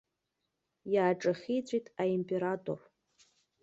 [0.93, 2.79] Иааҿахиҵәеит аимператор.